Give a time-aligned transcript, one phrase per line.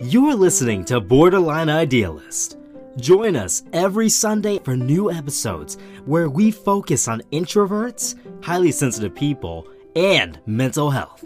[0.00, 2.58] You're listening to Borderline Idealist.
[2.98, 9.66] Join us every Sunday for new episodes where we focus on introverts, highly sensitive people,
[9.96, 11.24] and mental health.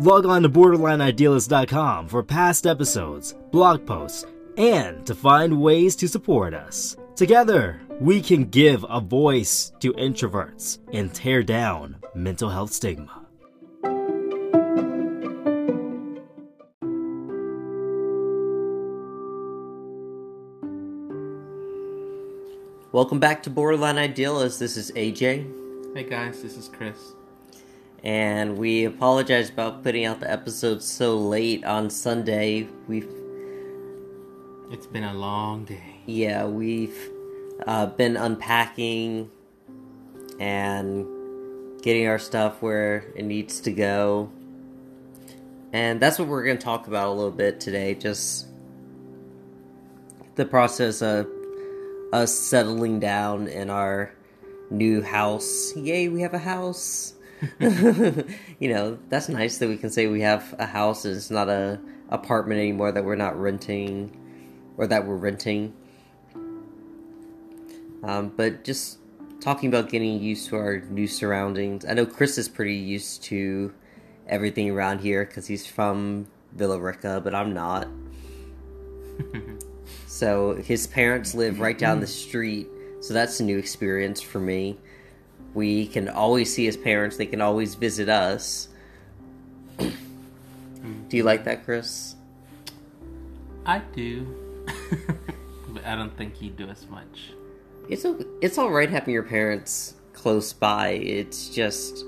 [0.00, 4.26] Log on to borderlineidealist.com for past episodes, blog posts,
[4.56, 6.96] and to find ways to support us.
[7.14, 13.23] Together, we can give a voice to introverts and tear down mental health stigma.
[22.94, 24.60] Welcome back to Borderline Idealist.
[24.60, 25.50] This is AJ,
[25.96, 27.12] Hey guys, this is Chris.
[28.04, 32.68] and we apologize about putting out the episode so late on Sunday.
[32.86, 33.08] We've
[34.70, 35.96] It's been a long day.
[36.06, 36.96] yeah, we've
[37.66, 39.28] uh, been unpacking
[40.38, 41.04] and
[41.82, 44.30] getting our stuff where it needs to go,
[45.72, 47.96] and that's what we're going to talk about a little bit today.
[47.96, 48.46] Just
[50.36, 51.28] the process of
[52.14, 54.14] us settling down in our
[54.70, 55.74] new house.
[55.76, 57.14] Yay, we have a house.
[57.60, 61.48] you know, that's nice that we can say we have a house and it's not
[61.48, 64.16] a apartment anymore that we're not renting
[64.76, 65.74] or that we're renting.
[68.04, 68.98] Um, but just
[69.40, 71.84] talking about getting used to our new surroundings.
[71.84, 73.74] I know Chris is pretty used to
[74.28, 77.88] everything around here because he's from Villa Rica, but I'm not.
[80.14, 82.68] So his parents live right down the street,
[83.00, 84.78] so that's a new experience for me.
[85.54, 88.68] We can always see his parents, they can always visit us.
[89.78, 89.90] Do
[91.10, 92.14] you like that, Chris?
[93.66, 94.64] I do,
[95.70, 97.32] but I don't think you do as much.
[97.88, 98.06] It's
[98.40, 100.90] it's all right having your parents close by.
[100.90, 102.04] It's just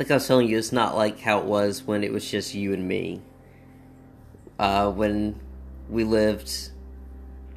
[0.00, 2.56] like I was telling you, it's not like how it was when it was just
[2.56, 3.22] you and me.
[4.58, 5.38] Uh, when
[5.90, 6.70] we lived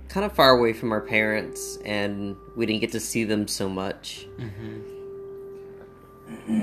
[0.09, 3.69] kind of far away from our parents and we didn't get to see them so
[3.69, 4.27] much.
[4.37, 4.89] Mm-hmm.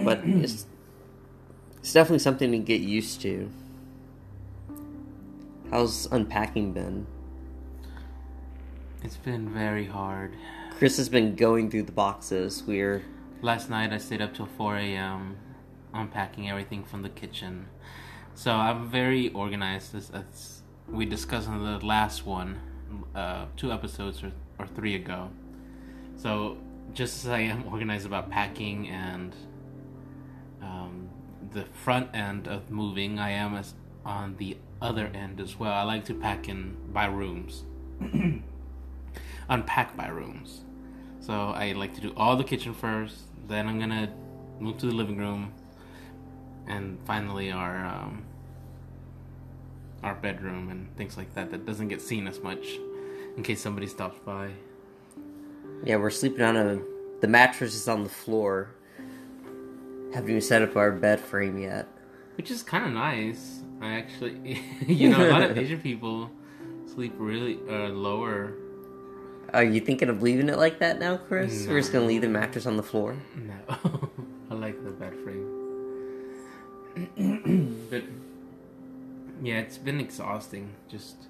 [0.04, 0.66] But it's
[1.78, 3.50] it's definitely something to get used to.
[5.70, 7.06] How's unpacking been?
[9.02, 10.34] It's been very hard.
[10.72, 12.64] Chris has been going through the boxes.
[12.66, 13.02] We're
[13.42, 15.38] Last night I stayed up till 4 a.m.
[15.94, 17.68] unpacking everything from the kitchen.
[18.34, 20.59] So I'm very organized, as
[20.90, 22.58] we discussed in the last one,
[23.14, 25.30] uh, two episodes or, or three ago.
[26.16, 26.58] So
[26.92, 29.34] just as I am organized about packing and
[30.60, 31.08] um,
[31.52, 33.74] the front end of moving, I am as
[34.04, 35.72] on the other end as well.
[35.72, 37.64] I like to pack in by rooms,
[39.48, 40.62] unpack by rooms.
[41.20, 43.16] So I like to do all the kitchen first.
[43.46, 44.12] Then I'm gonna
[44.58, 45.52] move to the living room,
[46.66, 48.24] and finally our um,
[50.02, 51.50] our bedroom and things like that.
[51.50, 52.66] That doesn't get seen as much,
[53.36, 54.50] in case somebody stops by.
[55.84, 56.80] Yeah, we're sleeping on a.
[57.20, 58.70] The mattress is on the floor.
[60.14, 61.86] Haven't even set up our bed frame yet.
[62.36, 63.60] which is kind of nice.
[63.80, 66.30] I actually, you know, a lot of Asian people
[66.92, 68.54] sleep really uh, lower.
[69.52, 71.66] Are you thinking of leaving it like that now, Chris?
[71.66, 73.16] We're just gonna leave the mattress on the floor.
[73.36, 74.10] No,
[74.50, 75.09] I like the bed
[79.50, 80.70] yeah, it's been exhausting.
[80.88, 81.26] Just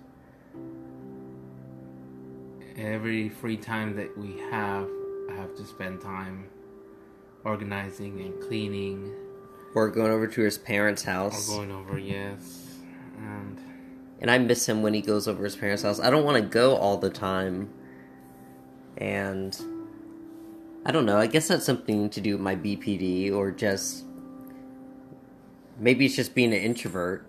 [2.77, 4.87] every free time that we have,
[5.31, 6.45] I have to spend time
[7.45, 9.11] organizing and cleaning
[9.75, 11.49] We're going over to his parents' house.
[11.49, 11.99] or going over.
[11.99, 12.81] Yes,
[13.17, 13.59] and
[14.21, 15.99] and I miss him when he goes over his parents' house.
[15.99, 17.71] I don't want to go all the time,
[18.99, 19.59] and
[20.85, 21.17] I don't know.
[21.17, 24.05] I guess that's something to do with my BPD, or just
[25.79, 27.27] maybe it's just being an introvert.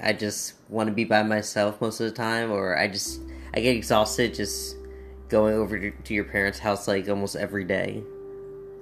[0.00, 3.20] I just want to be by myself most of the time, or I just
[3.54, 4.76] I get exhausted just
[5.28, 8.02] going over to, to your parents' house like almost every day.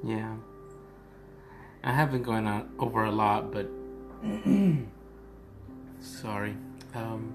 [0.02, 0.34] Yeah.
[1.82, 3.68] I have been going on over a lot, but
[6.00, 6.56] sorry.
[6.94, 7.32] Um,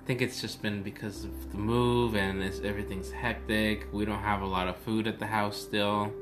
[0.00, 3.86] I think it's just been because of the move and it's, everything's hectic.
[3.92, 6.12] We don't have a lot of food at the house still.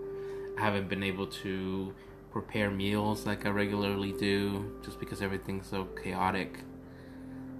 [0.58, 1.94] I haven't been able to
[2.30, 6.60] prepare meals like I regularly do just because everything's so chaotic.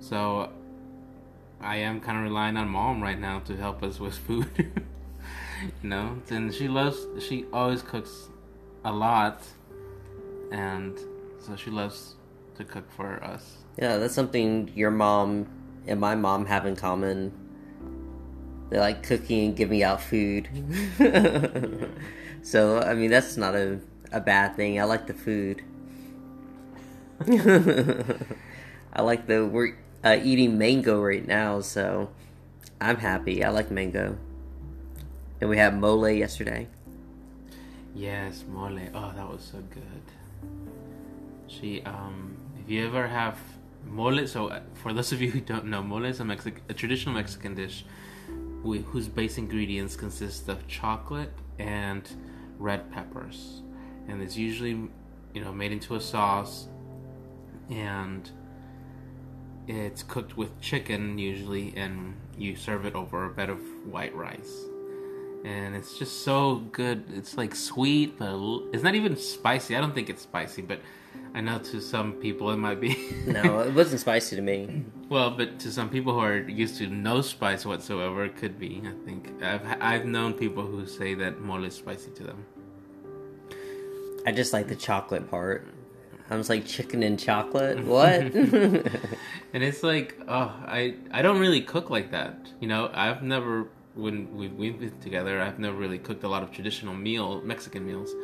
[0.01, 0.53] So
[1.61, 4.51] I am kind of relying on mom right now to help us with food.
[5.83, 8.29] you know, and she loves she always cooks
[8.85, 9.43] a lot
[10.53, 10.99] and
[11.41, 12.15] so she loves
[12.57, 13.59] to cook for us.
[13.79, 15.47] Yeah, that's something your mom
[15.87, 17.33] and my mom have in common.
[18.71, 20.49] They like cooking and giving out food.
[22.43, 23.81] so, I mean, that's not a
[24.13, 24.81] a bad thing.
[24.81, 25.63] I like the food.
[28.93, 32.11] I like the we're uh, eating mango right now, so
[32.81, 33.45] I'm happy.
[33.45, 34.17] I like mango.
[35.41, 36.69] And we had mole yesterday.
[37.95, 38.79] Yes, mole.
[38.95, 40.03] Oh, that was so good.
[41.47, 43.39] She, um, if you ever have
[43.87, 46.75] mole, so uh, for those of you who don't know, mole is a, Mexic- a
[46.75, 47.85] traditional Mexican dish
[48.63, 52.09] whose base ingredients consist of chocolate and
[52.59, 53.63] red peppers,
[54.09, 54.89] and it's usually,
[55.35, 56.69] you know, made into a sauce,
[57.71, 58.31] and
[59.67, 64.65] it's cooked with chicken usually, and you serve it over a bed of white rice
[65.45, 67.05] and it's just so good.
[67.15, 68.35] It's like sweet, but
[68.73, 69.77] it's not even spicy.
[69.77, 70.81] I don't think it's spicy, but
[71.35, 72.97] I know to some people it might be.
[73.27, 74.85] no, it wasn't spicy to me.
[75.09, 78.83] Well, but to some people who are used to no spice whatsoever, it could be.
[78.85, 82.45] I think I've I've known people who say that mole is spicy to them.
[84.27, 85.67] I just like the chocolate part.
[86.31, 87.85] I was like chicken and chocolate.
[87.85, 88.21] What?
[89.55, 92.51] and it's like, oh, I I don't really cook like that.
[92.61, 96.43] You know, I've never when we've, we've been together, I've never really cooked a lot
[96.43, 98.15] of traditional meal Mexican meals.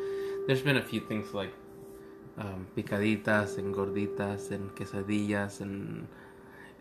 [0.46, 1.52] There's been a few things like
[2.38, 6.06] um, picaditas and gorditas and quesadillas and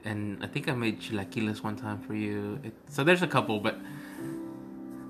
[0.06, 2.60] and I think I made chilaquiles one time for you.
[2.64, 3.78] It, so there's a couple, but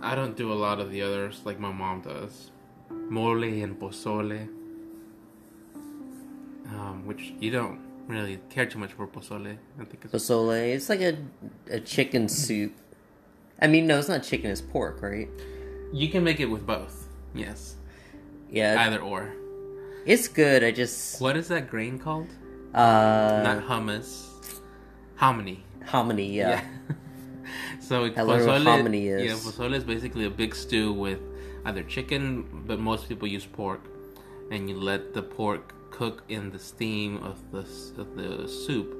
[0.01, 2.51] I don't do a lot of the others like my mom does.
[3.09, 4.47] Mole and pozole,
[6.67, 9.57] um, which you don't really care too much for pozole.
[9.79, 10.73] I think it's pozole.
[10.73, 11.17] It's like a
[11.69, 12.73] a chicken soup
[13.63, 15.29] I mean, no, it's not chicken; it's pork, right?
[15.93, 17.07] You can make it with both.
[17.33, 17.75] Yes.
[18.49, 18.75] Yeah.
[18.77, 19.33] Either or.
[20.05, 20.65] It's good.
[20.65, 21.21] I just.
[21.21, 22.27] What is that grain called?
[22.73, 23.41] Uh.
[23.43, 24.27] Not hummus.
[25.15, 25.63] Hominy.
[25.85, 26.33] Hominy.
[26.33, 26.61] Yeah.
[26.89, 26.95] yeah.
[27.79, 29.23] so pozole, hominy is.
[29.23, 31.19] Yeah, pozole is basically a big stew with
[31.65, 33.81] either chicken, but most people use pork,
[34.51, 37.59] and you let the pork cook in the steam of the
[38.01, 38.97] of the soup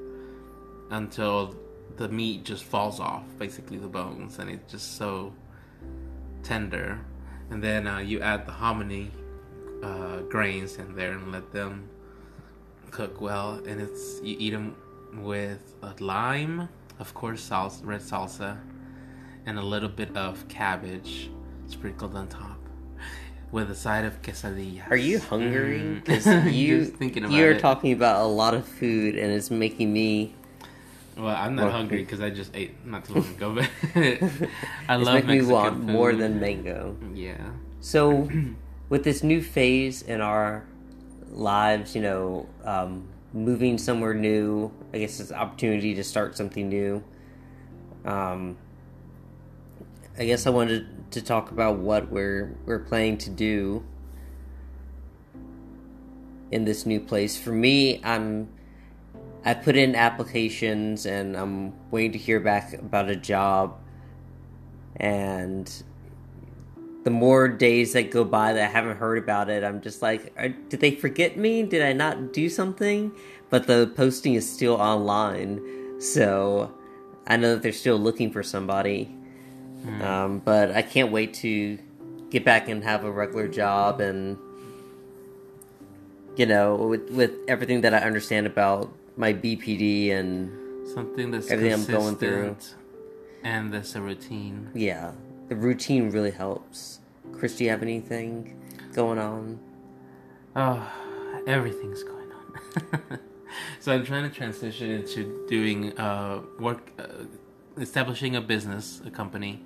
[0.90, 1.56] until
[1.96, 5.32] the meat just falls off, basically the bones, and it's just so
[6.42, 7.00] tender.
[7.50, 9.10] And then uh, you add the hominy
[9.82, 11.88] uh, grains in there and let them
[12.90, 13.60] cook well.
[13.66, 14.76] And it's you eat them
[15.16, 16.68] with a lime,
[16.98, 18.58] of course, salsa, red salsa,
[19.46, 21.30] and a little bit of cabbage
[21.66, 22.53] sprinkled on top.
[23.54, 24.90] With a side of quesadillas.
[24.90, 26.00] Are you hungry?
[26.04, 26.52] Because mm.
[26.60, 26.92] you
[27.30, 27.60] you're it.
[27.60, 30.34] talking about a lot of food, and it's making me
[31.16, 33.70] well, I'm not hungry because I just ate not too long ago, but
[34.88, 35.86] I love making me want food.
[35.86, 36.96] more than mango.
[37.14, 37.52] Yeah.
[37.80, 38.28] So,
[38.88, 40.64] with this new phase in our
[41.30, 46.68] lives, you know, um, moving somewhere new, I guess it's an opportunity to start something
[46.68, 47.04] new.
[48.04, 48.56] Um,
[50.18, 53.84] I guess I wanted to talk about what we're we're planning to do
[56.50, 57.36] in this new place.
[57.36, 58.48] For me, I'm
[59.44, 63.76] I put in applications and I'm waiting to hear back about a job.
[64.96, 65.70] And
[67.02, 70.32] the more days that go by that I haven't heard about it, I'm just like,
[70.38, 71.62] uh, did they forget me?
[71.62, 73.12] Did I not do something?
[73.50, 76.72] But the posting is still online, so
[77.26, 79.13] I know that they're still looking for somebody.
[79.84, 80.02] Mm.
[80.02, 81.78] Um, but I can't wait to
[82.30, 84.36] get back and have a regular job and
[86.36, 90.50] you know with with everything that I understand about my BPD and
[90.88, 92.56] something that's everything I'm going through,
[93.42, 94.70] and that's a routine.
[94.74, 95.12] Yeah,
[95.48, 97.00] the routine really helps.
[97.32, 98.60] Chris, do you have anything
[98.94, 99.58] going on?
[100.56, 100.90] Oh,
[101.46, 103.18] everything's going on.
[103.80, 107.24] so I'm trying to transition into doing uh, work, uh,
[107.78, 109.60] establishing a business, a company,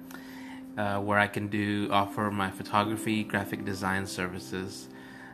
[0.76, 4.88] uh, where I can do offer my photography, graphic design services,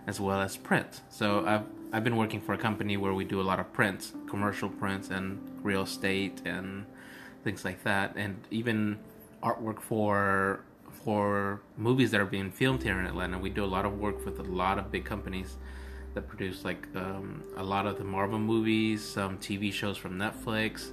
[0.06, 1.02] as well as print.
[1.08, 4.12] So I've I've been working for a company where we do a lot of prints,
[4.26, 6.86] commercial prints, and real estate and
[7.44, 8.98] things like that, and even
[9.42, 10.64] artwork for
[11.04, 13.38] for movies that are being filmed here in Atlanta.
[13.38, 15.56] We do a lot of work with a lot of big companies
[16.14, 20.90] that produce like um, a lot of the Marvel movies, some TV shows from Netflix.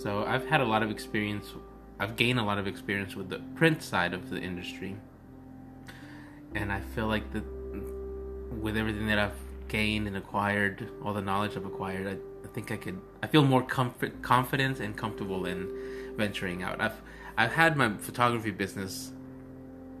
[0.00, 1.52] So I've had a lot of experience.
[1.98, 4.96] I've gained a lot of experience with the print side of the industry,
[6.54, 7.44] and I feel like that
[8.62, 9.36] with everything that I've
[9.68, 12.98] gained and acquired, all the knowledge I've acquired, I, I think I could.
[13.22, 15.68] I feel more comfort, confident, and comfortable in
[16.16, 16.80] venturing out.
[16.80, 16.98] I've
[17.36, 19.12] I've had my photography business,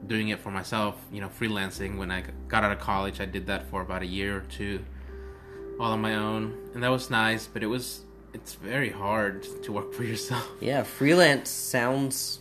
[0.06, 0.96] doing it for myself.
[1.12, 1.98] You know, freelancing.
[1.98, 4.82] When I got out of college, I did that for about a year or two,
[5.78, 7.46] all on my own, and that was nice.
[7.46, 10.48] But it was it's very hard to work for yourself.
[10.60, 12.40] Yeah, freelance sounds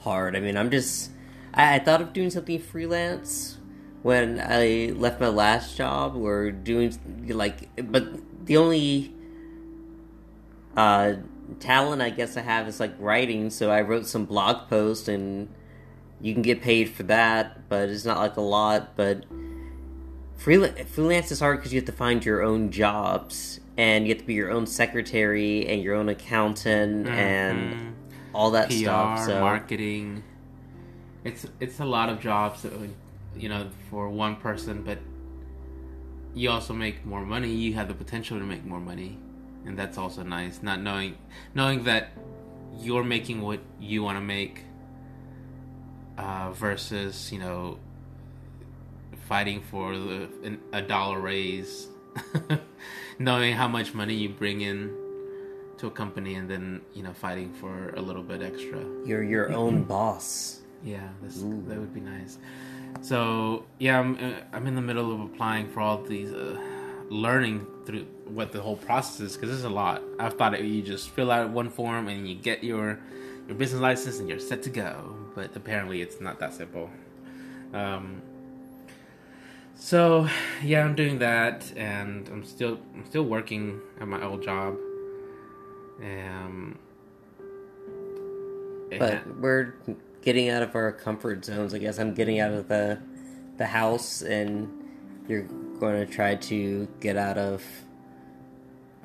[0.00, 0.36] hard.
[0.36, 1.10] I mean, I'm just
[1.54, 3.58] I, I thought of doing something freelance
[4.02, 6.96] when I left my last job, we're doing
[7.28, 9.12] like, but the only
[10.76, 11.14] uh,
[11.60, 13.50] talent I guess I have is like writing.
[13.50, 15.48] So I wrote some blog posts, and
[16.20, 18.96] you can get paid for that, but it's not like a lot.
[18.96, 19.24] But
[20.38, 24.20] freelance freelance is hard because you have to find your own jobs, and you have
[24.22, 27.92] to be your own secretary and your own accountant and Mhm.
[28.32, 29.26] all that PR, stuff.
[29.26, 30.22] So marketing.
[31.24, 32.64] It's it's a lot of jobs
[33.36, 34.98] you know, for one person, but
[36.34, 37.52] you also make more money.
[37.52, 39.18] You have the potential to make more money,
[39.66, 40.62] and that's also nice.
[40.62, 41.16] Not knowing
[41.54, 42.10] knowing that
[42.80, 44.62] you're making what you want to make,
[46.16, 47.78] uh, versus you know
[49.28, 51.88] fighting for the an, a dollar raise,
[53.18, 54.92] knowing how much money you bring in
[55.78, 58.84] to a company and then you know fighting for a little bit extra.
[59.04, 60.60] You're your own boss.
[60.84, 62.38] yeah that would be nice.
[63.02, 66.58] So yeah i'm uh, i'm in the middle of applying for all these uh,
[67.10, 70.02] learning through what the whole process is because it's a lot.
[70.18, 72.98] I've thought it, you just fill out one form and you get your
[73.46, 76.90] your business license and you're set to go but apparently it's not that simple.
[77.72, 78.22] Um
[79.80, 80.28] so
[80.62, 84.76] yeah i'm doing that and i'm still i'm still working at my old job
[86.02, 86.76] um
[88.98, 89.74] But we're
[90.22, 91.74] getting out of our comfort zones.
[91.74, 92.98] I guess I'm getting out of the
[93.58, 94.68] the house, and
[95.28, 95.42] you're
[95.78, 97.62] going to try to get out of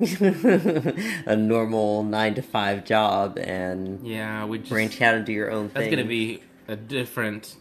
[0.00, 5.50] a normal nine to five job and yeah we just branch out and do your
[5.52, 5.90] own That's thing.
[5.90, 7.56] gonna be a different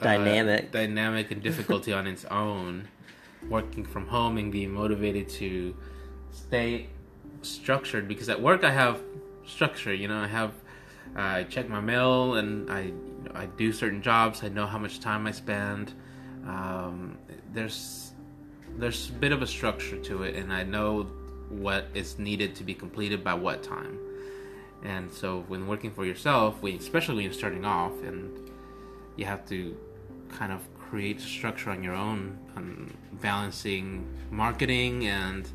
[0.00, 0.70] uh, Dynamic.
[0.70, 2.88] dynamic and difficulty on its own.
[3.48, 5.74] Working from home and being motivated to
[6.32, 6.88] stay
[7.42, 9.00] structured because at work I have
[9.46, 9.94] structure.
[9.94, 10.52] You know, I have
[11.16, 12.92] I check my mail and I
[13.34, 14.42] I do certain jobs.
[14.42, 15.94] I know how much time I spend.
[16.46, 17.18] Um,
[17.52, 18.12] there's
[18.76, 21.04] there's a bit of a structure to it, and I know
[21.48, 23.98] what is needed to be completed by what time.
[24.84, 28.50] And so when working for yourself, when, especially when you're starting off, and
[29.16, 29.76] you have to
[30.30, 35.48] kind of create structure on your own, on balancing marketing and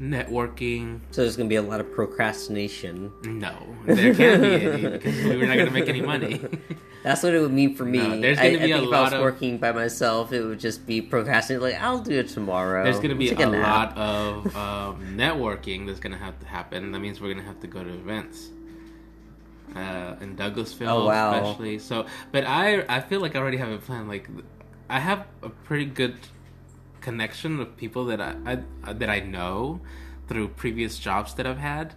[0.00, 1.00] networking.
[1.10, 3.12] so there's going to be a lot of procrastination.
[3.24, 3.54] No,
[3.86, 6.40] there can't be any because we're not going to make any money.
[7.04, 7.98] That's what it would mean for me.
[7.98, 9.72] No, there's I, gonna I be a think if I was lot of- working by
[9.72, 11.62] myself, it would just be procrastinating.
[11.62, 12.82] Like I'll do it tomorrow.
[12.82, 16.46] There's going to be Take a lot of um, networking that's going to have to
[16.46, 16.92] happen.
[16.92, 18.48] That means we're going to have to go to events.
[19.74, 21.34] Uh, in Douglasville, Oh, wow.
[21.34, 21.78] especially.
[21.80, 24.06] So, but I I feel like I already have a plan.
[24.06, 24.28] Like,
[24.88, 26.14] I have a pretty good
[27.00, 28.36] connection of people that I,
[28.86, 29.80] I that I know
[30.28, 31.94] through previous jobs that I've had.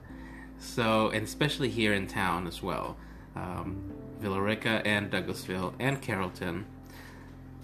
[0.60, 2.98] So, and especially here in town as well,
[3.36, 6.66] um, Villa Rica and Douglasville and Carrollton,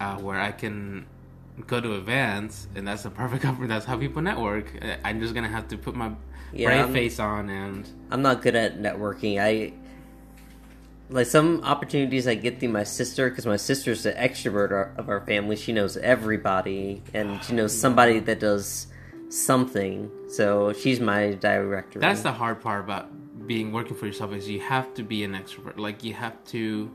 [0.00, 1.06] uh, where I can
[1.66, 3.68] go to events, and that's the perfect opportunity.
[3.74, 4.72] That's how people network.
[5.04, 6.12] I'm just gonna have to put my
[6.52, 9.40] Yeah, brave I'm- face on and I'm not good at networking.
[9.40, 9.72] I
[11.10, 15.20] like some opportunities I get through my sister because my sister's the extrovert of our
[15.20, 15.56] family.
[15.56, 18.86] She knows everybody, and she knows oh, somebody that does
[19.28, 20.10] something.
[20.28, 21.98] So she's my director.
[21.98, 23.10] That's the hard part about
[23.46, 25.78] being working for yourself is you have to be an extrovert.
[25.78, 26.90] Like you have to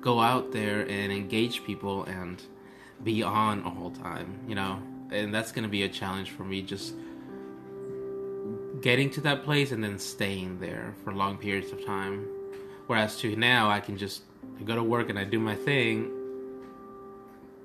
[0.00, 2.42] go out there and engage people and
[3.02, 4.80] be on a whole time, you know.
[5.10, 6.94] And that's going to be a challenge for me just
[8.82, 12.26] getting to that place and then staying there for long periods of time.
[12.88, 14.22] Whereas to now I can just
[14.64, 16.10] go to work and I do my thing.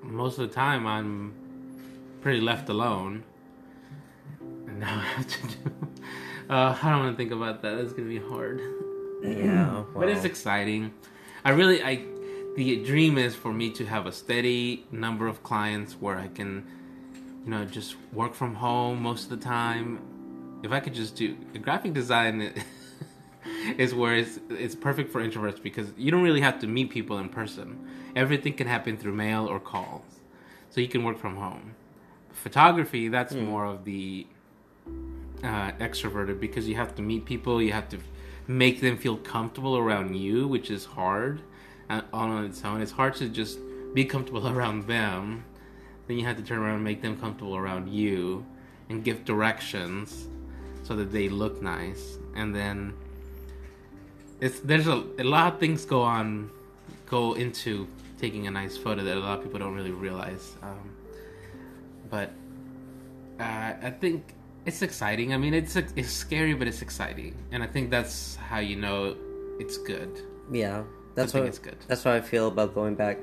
[0.02, 1.32] Most of the time I'm
[2.20, 3.24] pretty left alone.
[4.40, 5.76] And now I have to do.
[6.50, 7.78] Uh, I don't want to think about that.
[7.78, 8.60] That's gonna be hard.
[9.22, 10.92] yeah, But it's exciting.
[11.42, 12.04] I really, I,
[12.56, 16.66] the dream is for me to have a steady number of clients where I can,
[17.44, 20.00] you know, just work from home most of the time.
[20.62, 22.52] If I could just do graphic design,
[23.78, 27.18] is where it's it's perfect for introverts because you don't really have to meet people
[27.18, 27.88] in person.
[28.16, 30.20] Everything can happen through mail or calls,
[30.70, 31.74] so you can work from home.
[32.32, 34.26] Photography, that's more of the
[35.42, 37.98] uh, extroverted because you have to meet people, you have to
[38.46, 41.42] make them feel comfortable around you, which is hard
[41.90, 42.80] uh, on its own.
[42.80, 43.58] It's hard to just
[43.94, 45.44] be comfortable around them.
[46.06, 48.44] Then you have to turn around and make them comfortable around you
[48.88, 50.28] and give directions
[50.82, 52.18] so that they look nice.
[52.34, 52.94] And then
[54.40, 56.50] it's there's a, a lot of things go on
[57.06, 57.86] go into
[58.18, 60.54] taking a nice photo that a lot of people don't really realize.
[60.62, 60.90] Um,
[62.10, 62.30] but
[63.40, 64.24] uh, I think
[64.64, 65.34] it's exciting.
[65.34, 69.16] I mean, it's it's scary, but it's exciting, and I think that's how you know
[69.58, 70.20] it's good.
[70.50, 70.84] yeah.
[71.14, 71.76] That's what it's good.
[71.86, 73.18] That's how I feel about going back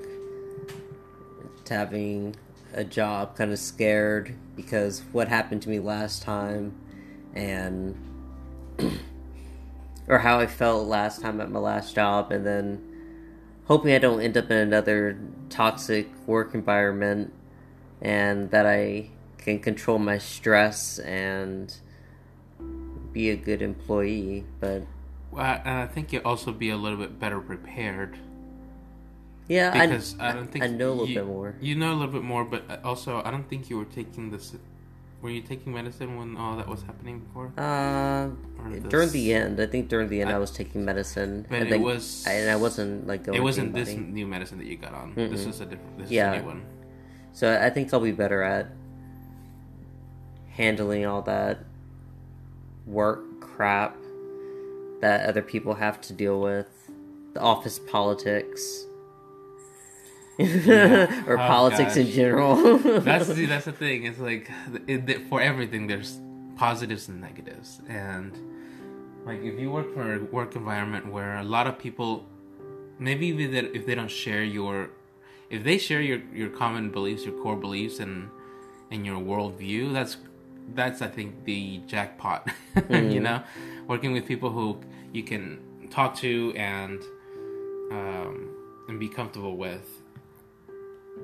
[1.65, 2.37] to having
[2.73, 6.73] a job, kind of scared because what happened to me last time,
[7.35, 7.97] and
[10.07, 12.81] or how I felt last time at my last job, and then
[13.65, 17.33] hoping I don't end up in another toxic work environment,
[18.01, 21.73] and that I can control my stress and
[23.11, 24.45] be a good employee.
[24.59, 24.83] But
[25.31, 28.17] Well, I, I think you'll also be a little bit better prepared
[29.51, 31.55] yeah, I, because I, don't think I know a little you, bit more.
[31.59, 34.55] You know a little bit more, but also I don't think you were taking this.
[35.21, 37.53] Were you taking medicine when all that was happening before?
[37.57, 38.29] Uh,
[38.89, 41.67] during the end, I think during the end, I, I- was taking medicine, But and
[41.67, 43.37] it then, was- I, and I wasn't like going.
[43.37, 45.13] It wasn't this new medicine that you got on.
[45.13, 45.49] This Mm-mm.
[45.49, 45.97] is a different.
[45.99, 46.33] This Yeah.
[46.33, 46.61] is a new one.
[47.33, 48.67] So I think I'll be better at
[50.49, 51.59] handling all that
[52.85, 53.95] work crap
[55.01, 56.67] that other people have to deal with,
[57.33, 58.85] the office politics,
[61.27, 62.77] or Oh, politics in general.
[62.99, 64.05] That's the, that's the thing.
[64.05, 64.49] It's like
[64.87, 66.19] it, it- for everything, there's
[66.55, 68.31] positives and negatives, and
[69.25, 72.25] like if you work for a work environment where a lot of people,
[72.99, 74.89] maybe even that if they don't share your,
[75.49, 78.29] if they share your your common beliefs, your core beliefs, and
[78.91, 80.17] and your worldview, that's
[80.73, 82.47] that's I think the jackpot.
[82.89, 83.43] you know,
[83.87, 84.79] working with people who
[85.13, 85.59] you can
[85.89, 86.99] talk to and
[87.91, 88.49] um,
[88.87, 90.00] and be comfortable with.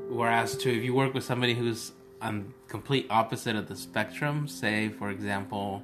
[0.10, 4.90] Whereas too, if you work with somebody who's on complete opposite of the spectrum, say
[4.90, 5.84] for example,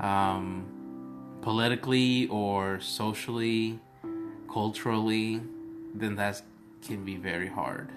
[0.00, 0.66] um,
[1.42, 3.78] politically or socially,
[4.52, 5.40] culturally,
[5.94, 6.42] then that
[6.82, 7.90] can be very hard,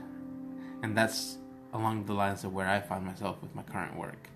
[0.84, 1.38] and that's
[1.74, 4.30] along the lines of where I find myself with my current work.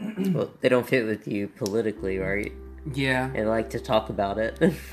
[0.32, 2.52] well, they don't fit with you politically, right?
[2.94, 3.30] Yeah.
[3.34, 4.58] And like to talk about it.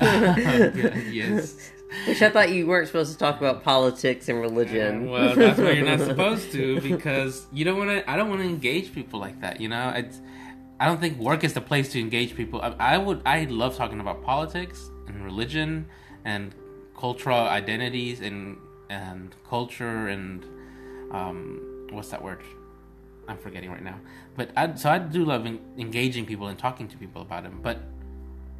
[1.12, 1.70] yes.
[2.06, 5.10] Which I thought you weren't supposed to talk about politics and religion.
[5.10, 8.10] Well, that's why you're not supposed to because you don't want to.
[8.10, 9.60] I don't want to engage people like that.
[9.60, 10.20] You know, it's,
[10.80, 12.60] I don't think work is the place to engage people.
[12.60, 13.22] I, I would.
[13.24, 15.86] I love talking about politics and religion
[16.24, 16.54] and
[16.96, 18.58] cultural identities and
[18.90, 20.44] and culture and
[21.10, 22.42] um, what's that word?
[23.26, 23.98] I'm forgetting right now.
[24.36, 27.60] But I so I do love en- engaging people and talking to people about them.
[27.62, 27.80] But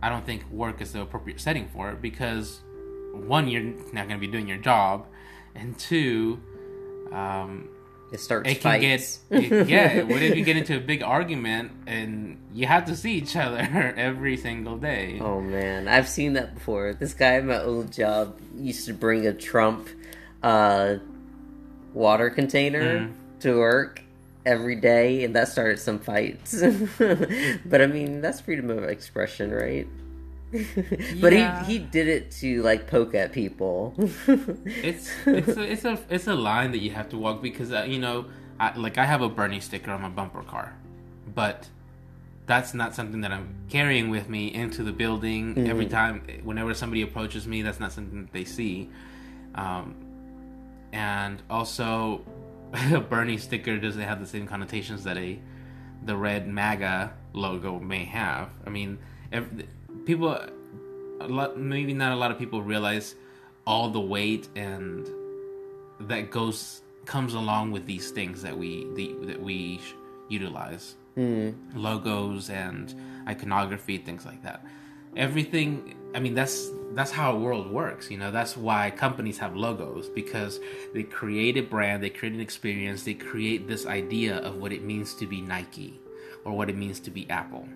[0.02, 2.60] I don't think work is the appropriate setting for it because
[3.14, 5.06] one, you're not going to be doing your job,
[5.54, 6.40] and two,
[7.12, 7.68] um,
[8.12, 9.20] It starts it can fights.
[9.30, 10.02] get yeah.
[10.02, 13.58] What if you get into a big argument and you have to see each other
[13.96, 15.18] every single day?
[15.20, 16.94] Oh man, I've seen that before.
[16.94, 19.88] This guy at my old job used to bring a Trump
[20.42, 20.96] uh,
[21.92, 23.12] water container Mm.
[23.40, 24.02] to work
[24.46, 26.60] every day, and that started some fights.
[26.98, 29.86] but I mean, that's freedom of expression, right?
[31.20, 31.64] but Yeah.
[31.64, 33.94] he he did it to like poke at people.
[34.66, 37.84] It's it's a, it's a it's a line that you have to walk because uh,
[37.88, 38.26] you know,
[38.60, 40.76] I, like I have a Bernie sticker on my bumper car,
[41.34, 41.68] but
[42.46, 46.22] that's not something that I'm carrying with me into the building every time.
[46.44, 48.90] Whenever somebody approaches me, that's not something that they see.
[49.54, 49.94] Um,
[50.92, 52.20] and also,
[52.92, 55.38] a Bernie sticker doesn't have the same connotations that a
[56.04, 58.50] the red MAGA logo may have.
[58.66, 58.98] I mean,
[59.32, 59.46] ev
[60.04, 60.32] people,
[61.20, 63.14] a lot, maybe not a lot of people realize
[63.66, 65.08] all the weight and
[66.00, 69.94] that goes comes along with these things that we the, that we sh-
[70.28, 70.94] utilize.
[71.14, 71.50] Hmm.
[71.74, 72.94] Logos and
[73.28, 74.64] iconography things like that.
[75.16, 78.30] Everything i mean that's that's how a world works you know?
[78.30, 80.60] That's why companies have logos because
[80.92, 84.82] they create a brand they create an experience they create this idea of what it
[84.82, 86.00] means to be nike
[86.44, 87.66] or what it means to be apple.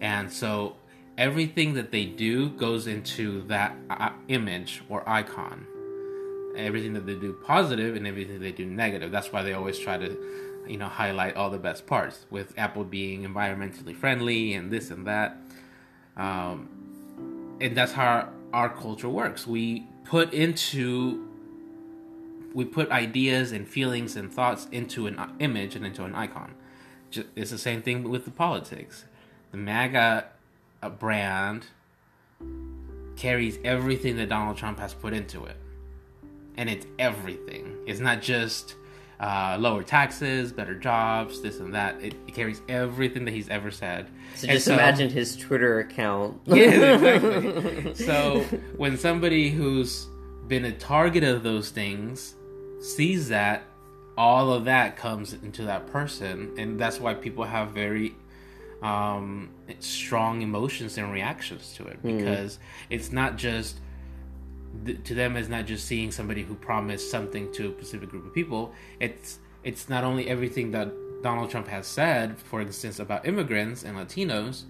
[0.00, 0.76] And so
[1.18, 5.66] everything that they do goes into that uh, image or icon
[6.56, 9.10] everything that they do positive and everything they do negative.
[9.10, 10.16] That's why they always try to,
[10.66, 12.26] you know, highlight all the best parts.
[12.30, 15.36] With Apple being environmentally friendly and this and that,
[16.16, 16.68] um,
[17.60, 19.46] and that's how our, our culture works.
[19.46, 21.28] We put into
[22.54, 26.52] we put ideas and feelings and thoughts into an image and into an icon.
[27.34, 29.04] It's the same thing with the politics.
[29.52, 30.26] The MAGA
[30.82, 31.66] uh, brand
[33.16, 35.56] carries everything that Donald Trump has put into it
[36.56, 37.76] and it's everything.
[37.86, 38.76] It's not just
[39.20, 42.00] uh, lower taxes, better jobs, this and that.
[42.02, 44.08] It, it carries everything that he's ever said.
[44.34, 46.40] so And just imagine his Twitter account.
[46.46, 47.94] Yeah, exactly.
[48.06, 48.40] so
[48.76, 50.06] when somebody who's
[50.48, 52.34] been a target of those things
[52.80, 53.62] sees that,
[54.18, 58.14] all of that comes into that person, and that's why people have very
[58.82, 62.58] um, strong emotions and reactions to it because
[62.90, 63.78] it's not just
[65.04, 68.34] to them is not just seeing somebody who promised something to a specific group of
[68.34, 68.72] people.
[69.00, 70.90] It's it's not only everything that
[71.22, 74.64] Donald Trump has said, for instance, about immigrants and Latinos,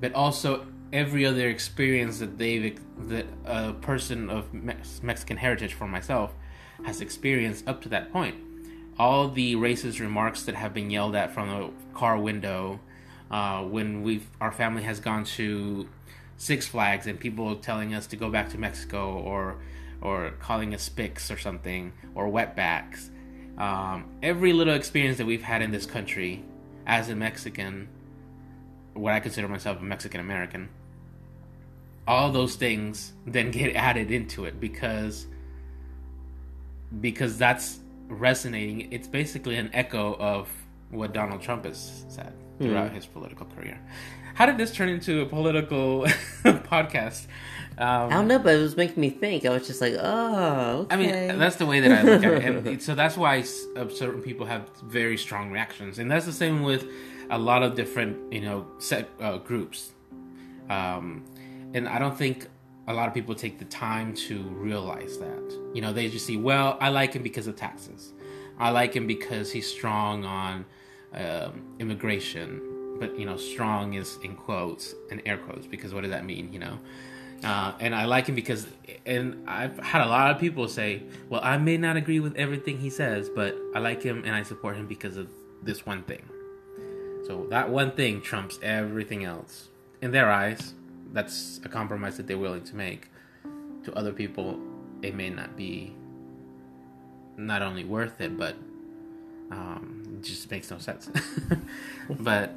[0.00, 5.88] but also every other experience that they've that a person of Mex- Mexican heritage, for
[5.88, 6.34] myself,
[6.84, 8.36] has experienced up to that point.
[8.98, 12.80] All the racist remarks that have been yelled at from the car window
[13.30, 15.88] uh, when we've our family has gone to
[16.36, 19.56] Six Flags and people telling us to go back to Mexico or
[20.00, 23.08] or calling us spics or something or wetbacks.
[23.58, 26.44] Um, every little experience that we've had in this country
[26.86, 27.88] as a Mexican,
[28.92, 30.68] what I consider myself a Mexican American,
[32.06, 35.26] all those things then get added into it because
[37.00, 38.92] because that's resonating.
[38.92, 40.48] It's basically an echo of
[40.90, 43.80] what Donald Trump has said throughout his political career.
[44.34, 46.04] How did this turn into a political
[46.44, 47.26] podcast?
[47.78, 49.44] Um, I don't know, but it was making me think.
[49.44, 50.94] I was just like, oh, okay.
[50.94, 50.96] I
[51.28, 53.44] mean, that's the way that I look at it, and so that's why
[53.76, 56.86] uh, certain people have very strong reactions, and that's the same with
[57.30, 59.92] a lot of different, you know, set uh, groups.
[60.70, 61.24] Um,
[61.74, 62.48] and I don't think
[62.88, 65.58] a lot of people take the time to realize that.
[65.74, 68.12] You know, they just see, well, I like him because of taxes.
[68.58, 70.64] I like him because he's strong on
[71.16, 72.60] um, immigration,
[72.98, 76.52] but you know, strong is in quotes and air quotes because what does that mean?
[76.52, 76.78] You know.
[77.44, 78.66] Uh, and I like him because,
[79.04, 82.78] and I've had a lot of people say, "Well, I may not agree with everything
[82.78, 85.28] he says, but I like him and I support him because of
[85.62, 86.22] this one thing."
[87.26, 89.68] So that one thing trumps everything else
[90.00, 90.74] in their eyes.
[91.12, 93.10] That's a compromise that they're willing to make.
[93.84, 94.60] To other people,
[95.02, 95.94] it may not be
[97.36, 98.56] not only worth it, but
[99.50, 101.10] um, just makes no sense.
[102.10, 102.54] but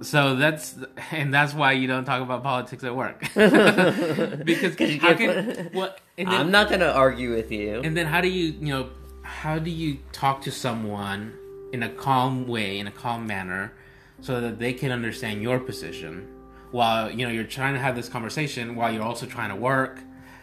[0.00, 0.76] so that's
[1.10, 5.94] and that's why you don't talk about politics at work because you how can well
[6.16, 7.80] then, I'm not gonna argue with you.
[7.82, 8.90] and then how do you you know
[9.22, 11.32] how do you talk to someone
[11.72, 13.72] in a calm way in a calm manner
[14.20, 16.28] so that they can understand your position
[16.70, 20.00] while you know you're trying to have this conversation while you're also trying to work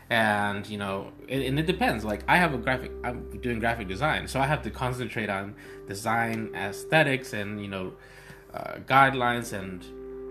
[0.09, 2.03] and you know and, and it depends.
[2.05, 5.55] Like i have a graphic i'm doing graphic design so i have to concentrate on
[5.87, 7.93] design aesthetics and you know
[8.53, 9.83] uh, guidelines and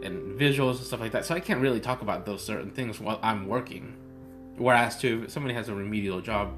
[0.04, 1.24] and visuals and stuff like that.
[1.24, 3.96] So i can't really talk about those certain things while i'm working.
[4.56, 6.56] Whereas to if somebody has a remedial job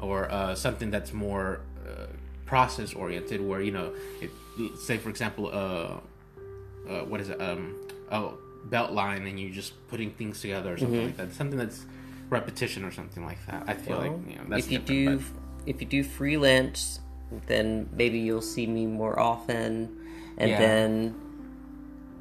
[0.00, 2.06] or uh, something that's more uh,
[2.44, 4.30] process oriented where you know if,
[4.78, 5.96] say for example uh,
[6.90, 7.74] uh, what is it um
[8.12, 11.32] oh belt line and you're just putting things together or something like that.
[11.32, 11.84] Something that's
[12.28, 15.22] repetition or something like that i feel Well, like you know that's if you do,
[15.66, 17.00] if you do freelance,
[17.46, 19.94] then maybe you'll see me more often,
[20.38, 20.58] and Yeah.
[20.58, 21.14] then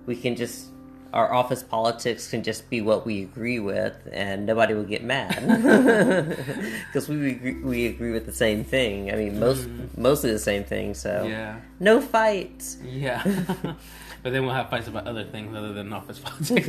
[0.06, 0.68] we can just
[1.14, 5.40] our office politics can just be what we agree with, and nobody will get mad
[6.88, 9.12] because we agree, we agree with the same thing.
[9.12, 10.02] I mean, most mm-hmm.
[10.02, 10.94] mostly the same thing.
[10.94, 12.78] So yeah no fights.
[12.84, 13.24] Yeah.
[14.24, 16.68] but then we'll have fights about other things other than office politics.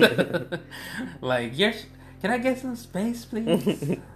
[1.20, 1.87] like, yes,
[2.20, 3.98] can I get some space, please?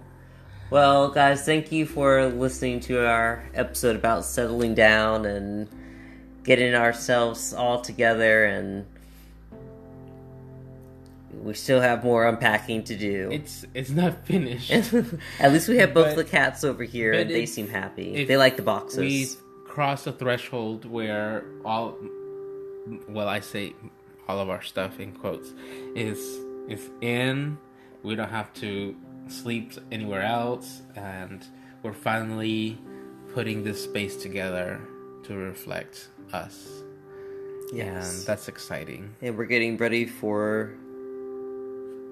[0.69, 5.69] Well, guys, thank you for listening to our episode about settling down and
[6.43, 8.83] getting ourselves all together and
[11.43, 13.29] we still have more unpacking to do.
[13.31, 14.71] it's it's not finished.
[15.39, 18.25] At least we have both But- the cats over here and they seem happy.
[18.25, 18.97] They like the boxes.
[18.97, 19.35] We've
[19.67, 21.95] crossed a threshold where all,
[23.07, 23.73] well, I say
[24.27, 25.53] all of our stuff in quotes
[25.95, 26.17] is
[26.67, 27.59] is in.
[28.03, 28.95] We don't have to
[29.27, 31.45] sleep anywhere else, and
[31.81, 32.77] we're finally
[33.33, 34.81] putting this space together
[35.23, 36.67] to reflect us.
[37.73, 38.19] Yes.
[38.19, 39.15] And that's exciting.
[39.21, 40.73] and we're getting ready for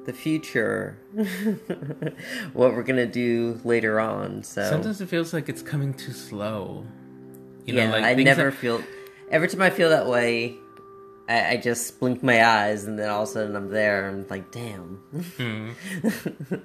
[0.05, 0.97] the future.
[2.53, 4.43] what we're gonna do later on.
[4.43, 6.85] So Sometimes it feels like it's coming too slow.
[7.65, 8.81] You yeah, know, like I never feel.
[9.29, 10.55] Every time I feel that way,
[11.31, 14.09] I, I just blink my eyes, and then all of a sudden I'm there.
[14.09, 14.97] and I'm like, damn.
[15.37, 15.71] Hmm.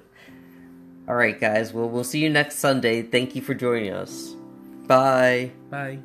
[1.07, 1.71] all right, guys.
[1.71, 3.01] Well, we'll see you next Sunday.
[3.01, 4.35] Thank you for joining us.
[4.85, 5.51] Bye.
[5.69, 5.99] Bye.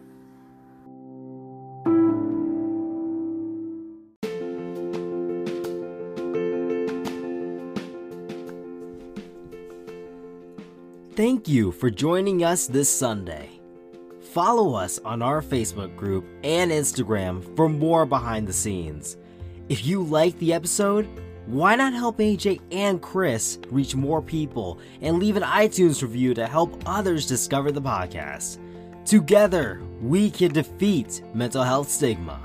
[11.15, 13.52] Thank you for joining us this Sunday.
[14.33, 19.19] Follow us on our Facebook group and Instagram for more behind the scenes.
[19.69, 21.07] If you like the episode,
[21.45, 26.47] why not help AJ and Chris reach more people and leave an iTunes review to
[26.47, 28.57] help others discover the podcast?
[29.05, 32.41] Together, we can defeat mental health stigma.